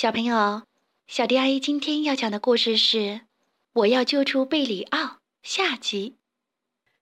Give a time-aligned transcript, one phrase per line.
[0.00, 0.62] 小朋友，
[1.08, 2.98] 小迪阿姨今天要讲的故事是
[3.72, 4.98] 《我要救出贝里奥》
[5.42, 6.14] 下集。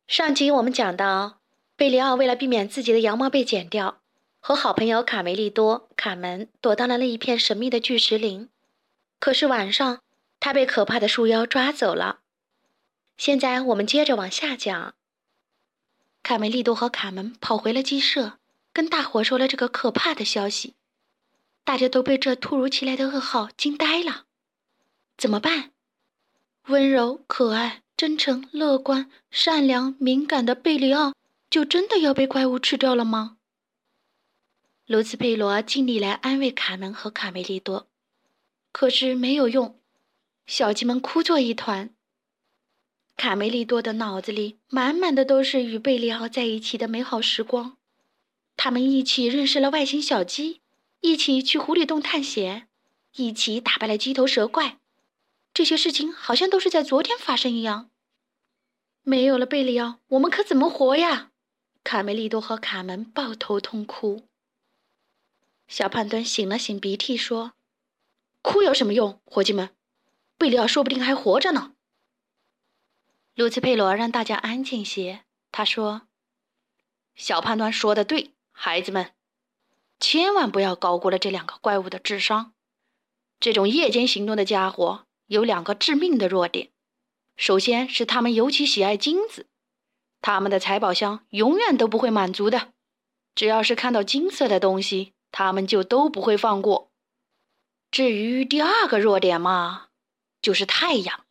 [0.08, 1.40] 上集我们讲到，
[1.76, 4.00] 贝里奥为了避免自己的羊毛被剪掉，
[4.40, 8.48] 和好朋友卡梅利多、卡门躲到了那一片神秘的巨石林。
[9.20, 10.00] 可是晚上，
[10.40, 12.20] 他被可怕的树妖抓走了。
[13.18, 14.94] 现在我们接着往下讲。
[16.22, 18.38] 卡梅利多和卡门跑回了鸡舍，
[18.72, 20.72] 跟大伙说了这个可怕的消息。
[21.66, 24.26] 大家都被这突如其来的噩耗惊呆了，
[25.18, 25.72] 怎么办？
[26.68, 31.12] 温柔、可爱、真诚、乐观、善良、敏感的贝里奥，
[31.50, 33.38] 就真的要被怪物吃掉了吗？
[34.86, 37.88] 卢茨佩罗尽力来安慰卡门和卡梅利多，
[38.70, 39.80] 可是没有用，
[40.46, 41.90] 小鸡们哭作一团。
[43.16, 47.76] 卡梅利多的脑子里满满的都是与贝里奥在一起的美好时光，
[48.56, 50.60] 他们一起认识了外星小鸡。
[51.06, 52.68] 一起去狐狸洞探险，
[53.12, 54.80] 一起打败了鸡头蛇怪，
[55.54, 57.92] 这些事情好像都是在昨天发生一样。
[59.04, 61.30] 没有了贝里奥，我们可怎么活呀？
[61.84, 64.26] 卡梅利多和卡门抱头痛哭。
[65.68, 67.52] 小胖墩擤了擤鼻涕说
[68.42, 69.70] ：“哭有什么用，伙计们？
[70.36, 71.74] 贝里奥说不定还活着呢。”
[73.36, 76.08] 卢茨佩罗让大家安静些，他说
[77.14, 79.12] ：“小胖墩说的对，孩子们。”
[79.98, 82.52] 千万不要高估了这两个怪物的智商。
[83.40, 86.70] 这种夜间行动的家伙有两个致命的弱点：
[87.36, 89.46] 首先是他们尤其喜爱金子，
[90.22, 92.72] 他们的财宝箱永远都不会满足的。
[93.34, 96.90] 只要是看到金色的东西，他们就都不会放过。
[97.90, 99.88] 至于第二个弱点嘛，
[100.40, 101.24] 就是太阳，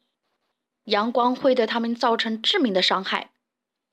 [0.85, 3.31] 阳光会对他们造成致命的伤害。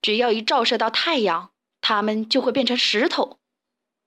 [0.03, 3.39] 只要一照射到太阳，他们就会变成石头。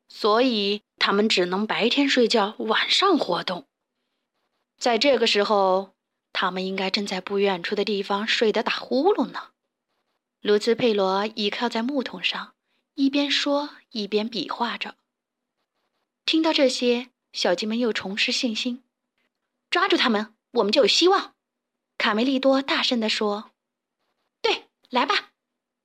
[0.08, 3.68] 所以他们只能白天睡觉，晚上活动。
[4.78, 5.96] 在这个时候，
[6.34, 9.52] 他们应该正在不远处的地方睡得打呼噜呢。
[10.42, 12.54] 卢兹佩罗倚靠在木桶上，
[12.94, 14.96] 一边说一边比划着。
[16.26, 18.84] 听到这些，小鸡们又重拾信心。
[19.70, 21.36] 抓住他们，我们就有希望。
[21.98, 23.52] 卡梅利多大声地说
[24.42, 25.32] ：“对，来吧！”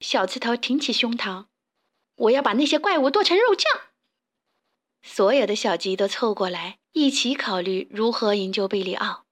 [0.01, 1.47] 小刺头挺起胸膛
[2.17, 3.83] ：“我要把那些怪物剁成肉酱。”
[5.03, 9.27] 所有的小鸡都凑过来，一起考虑如何营救贝里奥。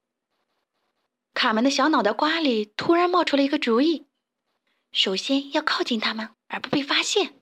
[1.34, 4.06] 卡门的小脑袋瓜里突然冒出了一个主意：
[4.90, 7.40] 首先要靠近他们而不被发现，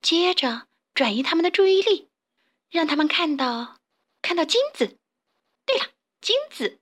[0.00, 2.08] 接着转移他们的注意力，
[2.70, 3.78] 让他们看到
[4.22, 4.96] 看到金子。
[5.66, 5.90] 对了，
[6.20, 6.80] 金子，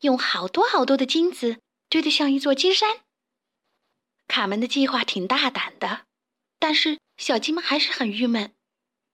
[0.00, 3.00] 用好多好多的金子堆得像一座金山。
[4.28, 6.06] 卡门的计划挺大胆的，
[6.58, 8.54] 但是小鸡们还是很郁闷。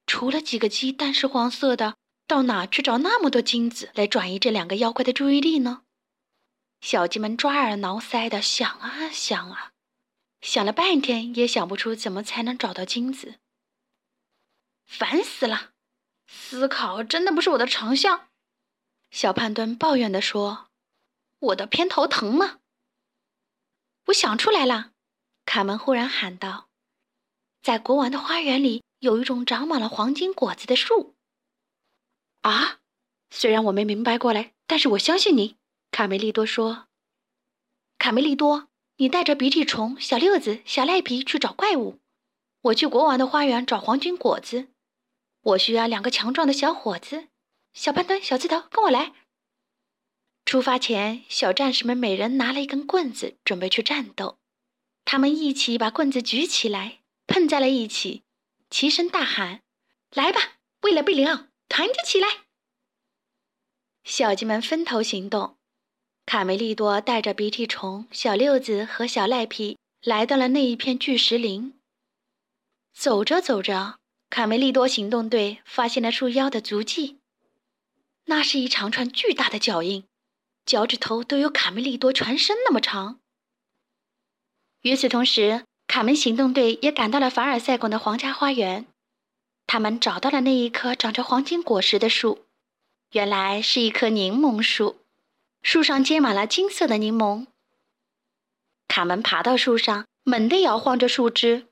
[0.06, 1.96] 除了几个鸡蛋是黄色的，
[2.26, 5.82] 到哪去找那么多金子来转移这两个妖怪的注意力呢？
[6.80, 9.72] 小鸡们抓耳挠腮的想啊想啊，
[10.40, 13.40] 想了半天也想不出怎么才能找到金子。
[14.84, 15.72] 烦死了，
[16.28, 18.28] 思考真的不是我的长项。
[19.10, 20.68] 小胖墩抱怨地说
[21.40, 22.58] ：“我的偏头疼吗？”
[24.06, 24.92] 我想出来了，
[25.44, 26.68] 卡门忽然喊道
[27.62, 31.14] ：“在国王的花园里。”有一种长满了黄金果子的树。
[32.42, 32.80] 啊，
[33.30, 35.56] 虽然我没明白过来，但是我相信你。”
[35.90, 36.86] 卡梅利多说。
[37.98, 41.98] “卡梅利多，你带着鼻涕虫、小六子、小赖皮去找怪物，
[42.62, 44.68] 我去国王的花园找黄金果子。
[45.42, 47.28] 我需要两个强壮的小伙子，
[47.72, 49.12] 小胖墩、小刺头，跟我来。”
[50.44, 54.38] 出发前，小战士们每人拿了一根棍子，准备去战斗。
[55.04, 58.22] 他们一起把棍子举起来，碰在了一起。
[58.70, 59.62] 齐声大喊
[60.12, 60.58] ：“来吧！
[60.82, 62.28] 为了贝里奥，团结起来！”
[64.04, 65.56] 小鸡们分头行动。
[66.26, 71.78] 卡梅利多带着鼻涕虫、小六子和小赖皮来到了那一片巨石林。
[72.92, 77.20] 走着走着，卡梅利多行动队发现了树妖的足迹。
[78.24, 80.04] 那是一长串巨大的脚印，
[80.64, 83.20] 脚趾头都有卡梅利多全身那么长。
[84.80, 85.64] 与此同时，
[85.96, 88.84] 卡门行动队也赶到了凡尔赛宫的皇家花园，
[89.66, 92.44] 他们找到了那一棵长着黄金果实的树，
[93.12, 94.96] 原来是一棵柠檬树，
[95.62, 97.46] 树上结满了金色的柠檬。
[98.86, 101.64] 卡门爬到树上，猛地摇晃着树枝，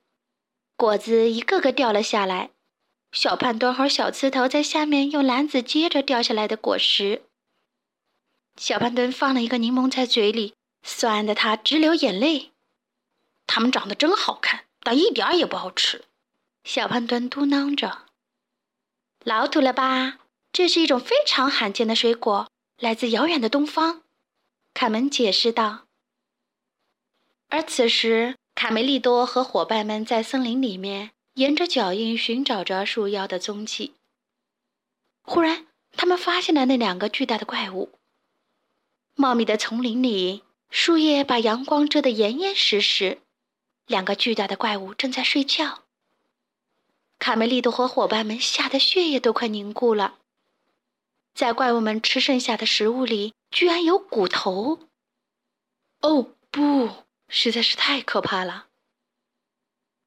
[0.75, 2.49] 果子一个个掉了下来。
[3.13, 7.25] 小胖墩和小刺头在下面用篮子接着掉下来的果实。
[8.57, 12.53] 小胖墩放了一个柠檬在嘴里，酸得他直流眼泪。
[13.47, 16.05] 它们长得真好看，但一点也不好吃。
[16.65, 18.07] 小胖墩嘟囔着
[19.23, 20.19] ：“老土了吧？
[20.53, 22.49] 这是一种非常罕见的水果，
[22.79, 24.03] 来自遥远的东方。
[24.73, 25.87] 卡门解释道。
[27.49, 33.95] 而此时，卡梅利多和伙伴们在森林里面沿着脚印寻找着树妖的踪迹。
[35.23, 35.67] 忽然，
[35.97, 37.99] 他们发现了那两个巨大的怪物。
[39.15, 43.21] 茂密的丛林里，树叶把阳光遮得严严实实。
[43.87, 45.83] 两个巨大的怪物正在睡觉。
[47.19, 50.19] 卡梅利多和伙伴们吓得血液都快凝固了。
[51.35, 54.79] 在怪物们吃剩下的食物里，居然有骨头！
[56.01, 58.67] 哦，不，实在是太可怕了！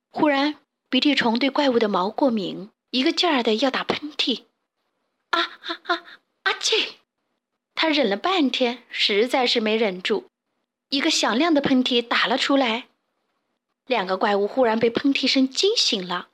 [0.10, 0.56] 忽然，
[0.90, 4.46] 鼻涕虫对怪物的毛过敏，一个劲儿的要打喷嚏。
[5.32, 6.04] 啊啊啊！
[6.44, 6.94] 阿切！
[7.76, 10.30] 他忍了半天，实在是没忍住，
[10.90, 12.88] 一个响亮的喷嚏打了出来。
[13.88, 16.30] 两个怪物忽然被喷嚏声惊醒了。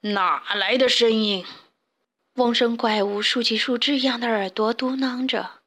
[0.00, 1.44] 哪来的声音？
[2.34, 5.60] 嗡声怪物竖起树枝一样的耳朵，嘟囔着：“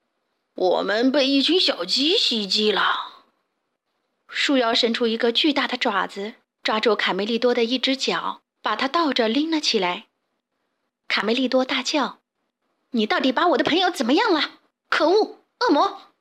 [0.56, 3.26] 我们被一群小鸡袭击了。”
[4.30, 10.06] 树妖伸出一个巨大的爪子，抓住卡梅利多的一只脚，把它倒着拎了起来。
[11.08, 12.20] 卡梅利多大叫
[12.92, 14.60] ：“你到底把我的朋友怎么样了？
[14.90, 16.14] 可恶，恶魔！”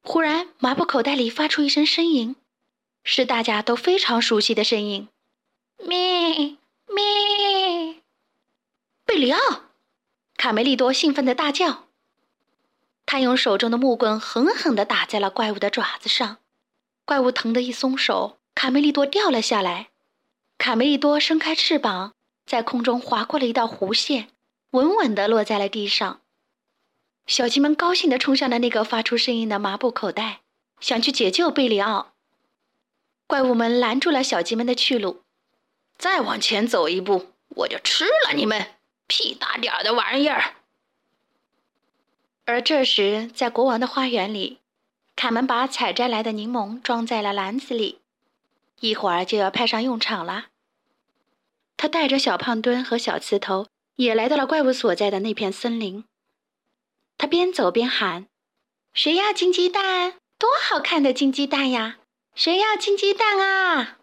[0.00, 2.36] 忽然，麻布口袋里发出一声呻吟，
[3.10, 5.08] 是大家都非常熟悉的声音
[5.82, 6.58] ：“咩
[6.88, 8.02] 咩。”
[9.06, 9.38] 贝里奥，
[10.36, 11.88] 卡梅利多兴奋的大叫。
[13.06, 16.36] 他用手中的木棍狠狠地打在了怪物的爪子上，
[17.06, 19.88] 怪物疼得一松手，卡梅利多掉了下来。
[20.58, 22.12] 卡梅利多伸开翅膀，
[22.44, 24.28] 在空中划过了一道弧线，
[24.72, 26.20] 稳稳地落在了地上。
[27.26, 30.42] 小鸡们高兴地冲向了那个发出声音的麻布口袋，
[30.78, 32.12] 想去解救贝里奥。
[33.28, 35.22] 怪物们拦住了小鸡们的去路，
[35.98, 38.74] 再往前走一步，我就吃了你们！
[39.06, 40.54] 屁大点的玩意儿！
[42.46, 44.60] 而这时，在国王的花园里，
[45.14, 48.00] 卡门把采摘来的柠檬装在了篮子里，
[48.80, 50.46] 一会儿就要派上用场了。
[51.76, 53.66] 他带着小胖墩和小刺头，
[53.96, 56.04] 也来到了怪物所在的那片森林。
[57.18, 58.26] 他边走边喊
[58.94, 60.14] ：“谁要金鸡蛋？
[60.38, 61.98] 多好看的金鸡蛋呀！
[62.38, 63.98] 谁要金鸡蛋啊？”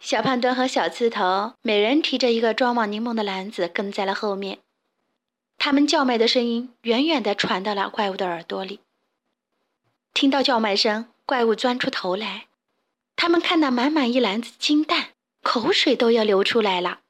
[0.00, 4.60] 小胖墩和小刺头每人提着一个装满柠檬的篮子，跟在了后面。
[5.58, 8.80] 他们叫卖的声音远远地传到了怪物的耳朵里。
[10.14, 12.46] 听到叫卖声，怪物钻出头来。
[13.16, 15.08] 他们看到满满一篮子金蛋，
[15.42, 17.00] 口水都要流出来了。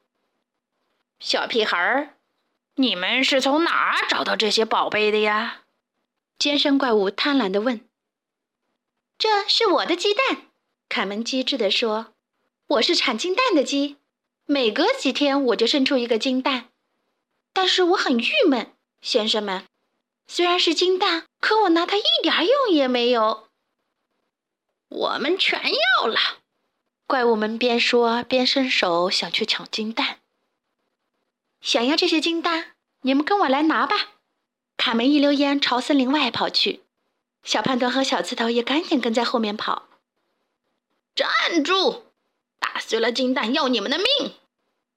[1.20, 2.16] 小屁孩儿，
[2.74, 5.62] 你们是从哪儿找到这些宝贝的呀？
[6.36, 7.80] 尖声怪物贪婪地问。
[9.18, 10.48] “这是我的鸡蛋。”
[10.88, 12.12] 卡门机智地说。
[12.70, 13.96] 我是产金蛋的鸡，
[14.44, 16.70] 每隔几天我就生出一个金蛋。
[17.52, 19.64] 但是我很郁闷，先生们，
[20.26, 23.46] 虽然是金蛋，可我拿它一点用也没有。
[24.88, 26.18] 我们全要了！
[27.06, 30.18] 怪物们边说边伸手想去抢金蛋。
[31.60, 32.72] 想要这些金蛋，
[33.02, 34.14] 你们跟我来拿吧！
[34.76, 36.80] 卡门一溜烟朝森林外跑去，
[37.46, 39.84] 小胖墩和小刺头也赶紧跟在后面跑。
[41.14, 42.02] 站住！
[42.58, 44.34] 打碎了金蛋，要你们的命！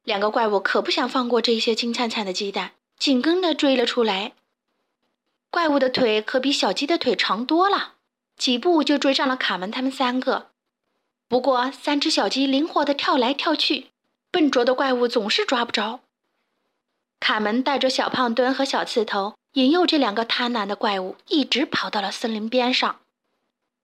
[0.04, 4.34] 两个怪物可不想放过这些金灿灿的鸡蛋，紧跟着追了出来。
[5.52, 7.94] 怪物的腿可比小鸡的腿长多了，
[8.36, 10.50] 几步就追上了卡门他们三个。
[11.28, 13.92] 不过，三只小鸡灵活的跳来跳去，
[14.32, 16.00] 笨拙的怪物总是抓不着。
[17.20, 23.00] 卡门带着小胖墩和小刺头，引诱这两个贪婪的怪物，一直跑到了森林边上。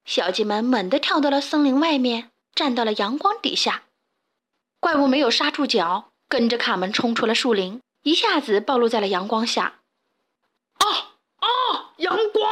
[0.05, 2.31] 小鸡们猛地跳到了森林外面。
[2.55, 3.83] 站到了阳光底下，
[4.79, 9.81] 怪物没有刹住脚，跟着卡门冲出了树林，一下子暴露在了阳光下。
[10.77, 10.87] 啊
[11.39, 11.91] 啊！
[11.97, 12.49] 阳光！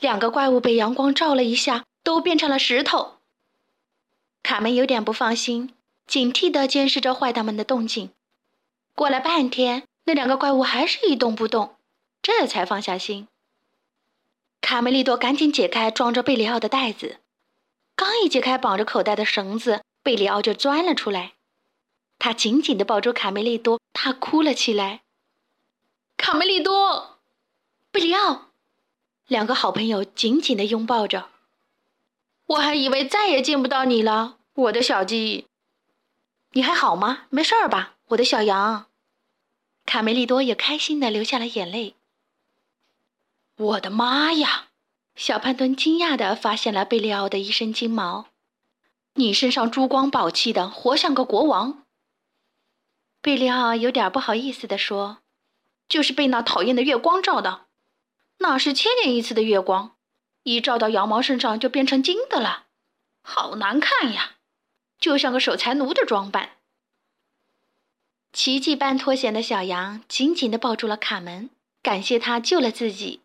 [0.00, 3.18] 两个怪物被阳光照了一下，都变成了石头。
[4.42, 5.72] 卡门有点不放心，
[6.08, 8.10] 警惕地监视着坏蛋们的动静。
[8.96, 11.76] 过了半天，那两个怪物还是一动不动，
[12.22, 13.26] 这才放下心。
[14.60, 17.18] 卡梅利多赶紧解开装着贝里奥的袋子。
[17.96, 21.34] 刚一解开绑着口袋的绳子，贝里奥就钻了出来。
[22.18, 25.02] 他紧紧地抱住卡梅利多，他哭了起来。
[26.16, 27.18] 卡梅利多，
[27.90, 28.52] 贝里奥，
[29.26, 31.28] 两个好朋友紧紧地拥抱着。
[32.46, 35.46] 我还以为再也见不到你了，我的小鸡。
[36.52, 37.26] 你还好吗？
[37.30, 38.86] 没事儿吧，我的小羊？
[39.84, 41.96] 卡梅利多也开心地流下了眼泪。
[43.62, 44.70] 我的妈呀！
[45.14, 48.26] 小胖墩惊讶地发现了贝利奥的一身金毛，
[49.14, 51.84] 你身上珠光宝气的，活像个国王。
[53.20, 55.18] 贝利奥有点不好意思地说
[55.88, 57.66] ：“就是被那讨厌的月光照的，
[58.38, 59.96] 那是千年一次的月光，
[60.42, 62.64] 一照到羊毛身上就变成金的了，
[63.22, 64.32] 好难看呀，
[64.98, 66.56] 就像个守财奴的装扮。”
[68.32, 71.50] 奇迹般脱险的小羊紧紧地抱住了卡门，
[71.80, 73.20] 感谢他救了自己。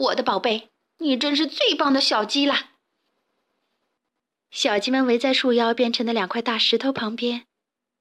[0.00, 2.70] 我的宝贝，你真是最棒的小鸡啦！
[4.50, 7.46] 小鸡们围在树腰变成的两块大石头旁边。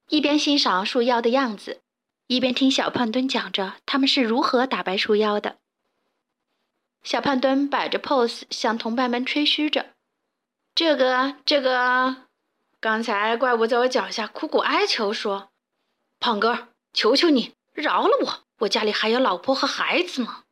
[0.07, 1.81] 一边欣赏树妖的样子，
[2.27, 5.57] 一边听小胖墩讲着他们是如何打败树妖的。
[7.03, 9.93] 小胖墩摆着 pose 向同伴们吹嘘着
[10.73, 12.27] ：“这个，这个，
[12.79, 15.51] 刚才怪物在我脚下苦苦哀求说
[16.19, 20.45] ：‘胖哥，求求你饶了我，我家里还有老婆和孩子呢。’”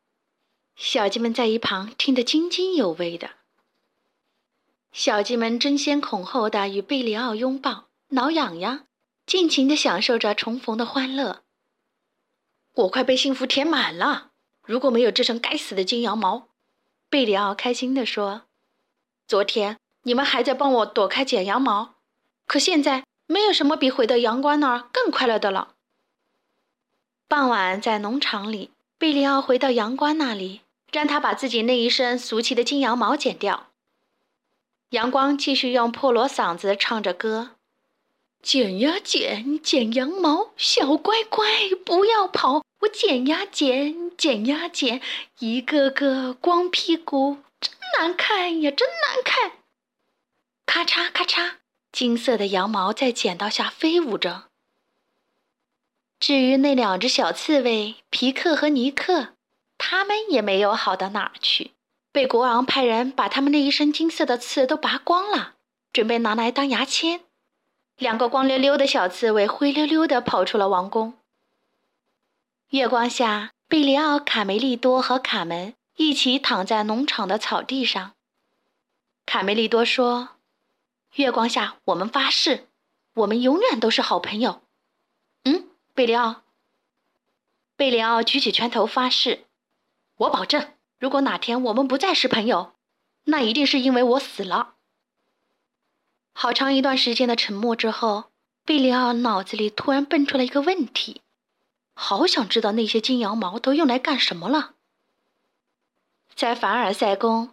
[0.78, 3.32] 小鸡们在一旁听得津津有味的。
[4.92, 8.86] 小鸡们争先恐后的与贝里奥拥抱、挠痒痒。
[9.26, 11.44] 尽情的享受着重逢的欢乐。
[12.76, 14.32] 我快被幸福填满了。
[14.64, 16.48] 如果没有这身该死的金羊毛，
[17.10, 18.44] 贝里奥开心地说
[19.28, 21.96] ：“昨天你们还在帮我躲开剪羊毛，
[22.46, 25.76] 可现在没有什么比回到阳光那儿更快乐的了。”
[27.28, 33.68] 傍晚，在农场里，贝里奥回到阳光那里，让他把自己那一身俗气的金羊毛剪掉。
[34.92, 37.52] 阳光继续用破锣嗓子唱着歌。
[38.42, 41.46] 剪呀剪，剪羊毛，小乖乖
[41.84, 42.64] 不要跑。
[42.82, 45.02] 我剪呀剪，剪呀剪，
[45.40, 49.54] 一个个光屁股，真难看呀，真难看。
[50.66, 51.56] 咔嚓咔嚓，
[51.92, 54.46] 金色的羊毛在剪刀下飞舞着。
[56.20, 59.34] 至于那两只小刺猬皮克和尼克，
[59.78, 61.72] 他们也没有好到哪儿去，
[62.12, 65.56] 被国王派人把他们那一身金色的刺都拔光了，
[65.94, 67.22] 准备拿来当牙签。
[67.98, 71.14] 两个光溜溜的小刺猬灰溜溜地跑出了王宫。
[72.70, 78.14] 月光下，贝里奥、卡梅利多和卡门一起躺在农场的草地上。
[79.26, 80.30] 卡梅利多说
[81.16, 82.68] ：“月光下，我们发誓，
[83.16, 84.62] 我们永远都是好朋友。”
[85.46, 86.44] 嗯，贝里奥。
[87.76, 89.46] 贝里奥举起拳头发誓
[90.18, 92.74] ：“我保证，如果哪天我们不再是朋友，
[93.26, 94.76] 那一定是因为我死了。”
[96.34, 98.26] 好长一段时间的沉默之后，
[98.64, 101.22] 贝里奥脑子里突然蹦出了一个问题：
[101.96, 104.74] 好想知道那些金羊毛都用来干什么了。
[106.36, 107.52] 在凡尔赛宫，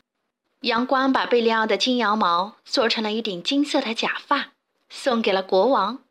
[0.61, 4.53] 阳光把贝里奥的金羊毛做成了一顶金色的假发，
[4.91, 6.05] 送给了国王。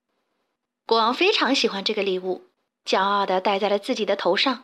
[0.88, 2.46] 国王非常喜欢这个礼物，
[2.84, 4.64] 骄傲地戴在了自己的头上。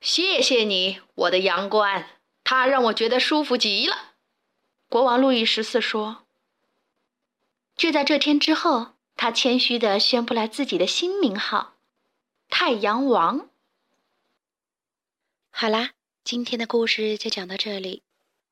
[0.00, 2.04] 谢谢你，我的阳光，
[2.44, 4.14] 它让我觉得舒服极了。
[4.88, 6.24] 国王路易十四说。
[7.76, 11.74] 就在这天之后，他谦虚地宣布了自己的新名号——
[12.48, 13.50] 太阳王。
[15.50, 15.92] 好啦，
[16.24, 18.02] 今天的故事就讲到这里。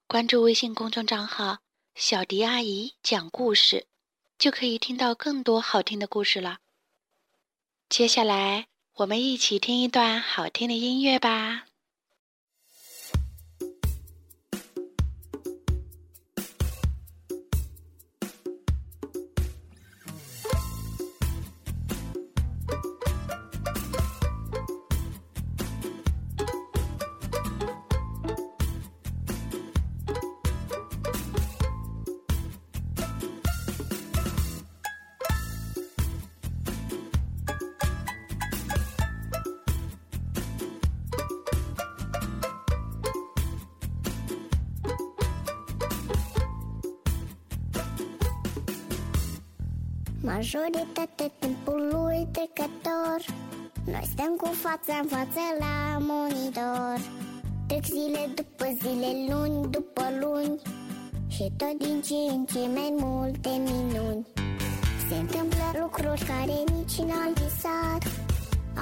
[0.06, 1.58] 关注微信公众账号
[1.94, 3.86] “小迪阿姨讲故事”，
[4.38, 6.58] 就可以听到更多好听的故事了。
[7.88, 11.66] 接下来，我们一起听一段好听的音乐吧。
[50.26, 53.18] Majoritatea timpului trecător
[53.84, 55.76] Noi stăm cu fața în față la
[56.10, 56.98] monitor.
[57.66, 60.60] Trec zile după zile, luni după luni
[61.28, 64.26] Și tot din ce în ce mai multe minuni.
[65.08, 68.02] Se întâmplă lucruri care nici n-am visat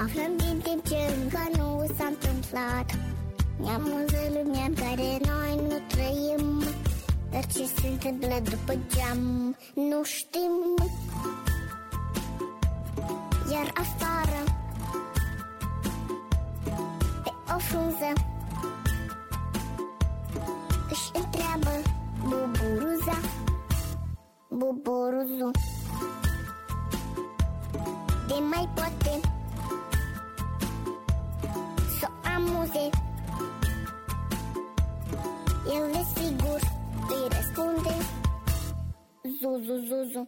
[0.03, 2.87] Aflăm din timp ce încă nu s-a întâmplat.
[3.63, 3.83] Ne-am
[4.35, 6.45] lumea în care noi nu trăim
[7.35, 10.75] Dar ce se întâmplă după geam nu știm.
[13.53, 14.43] Iar afară
[17.25, 18.13] Pe o frunză
[20.91, 21.83] Își întreabă
[22.23, 23.19] buburuza
[24.49, 25.51] Buburuzu.
[28.27, 29.21] De mai poate
[32.01, 32.91] Să o amuze.
[35.67, 36.64] El desigur îi răspunde
[39.61, 40.27] zuzu.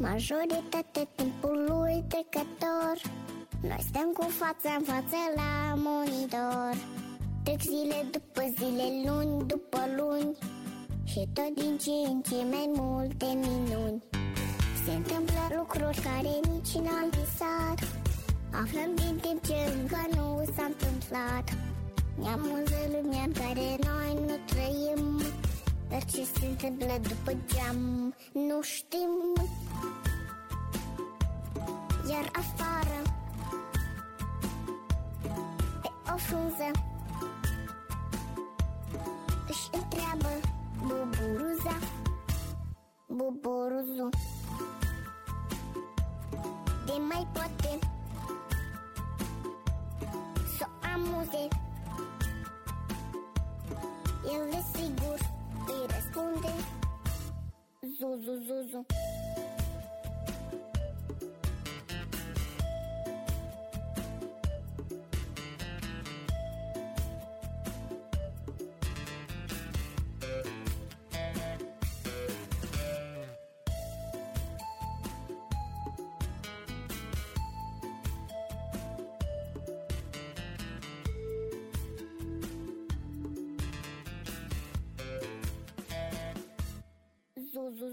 [0.00, 2.96] Majoritatea timpului trecător
[3.60, 6.74] Noi stăm cu fața în față la monitor.
[7.44, 10.36] Trec zile după zile, luni după luni
[11.04, 14.02] Și tot din ce în ce mai multe minuni.
[14.84, 17.78] Se întâmplă lucruri care nici n-am visat.
[18.60, 21.46] Aflăm din timp ce încă nu s-a întâmplat.
[22.20, 24.27] Ne amuză lumea în care noi nu trăim Dar
[26.12, 28.14] ce se întâmplă după geam.
[28.32, 29.32] Nu știm.
[32.10, 33.02] Iar afară
[35.82, 36.70] Pe o frunză
[39.48, 40.40] Își întreabă
[40.80, 41.78] buburuza
[43.06, 44.08] Buburuzu
[46.86, 47.78] De mai poate
[50.58, 51.48] Să o amuze.
[54.24, 55.37] El desigur
[55.68, 56.48] y responde
[57.98, 58.86] Zuzuzuzu.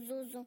[0.01, 0.45] zuzu.